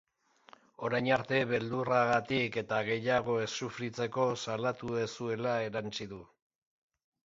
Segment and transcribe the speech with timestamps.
[0.87, 6.23] Orain arte beldurragatik eta gehiago ez sufritzeko salatu ez zuela erantsi du.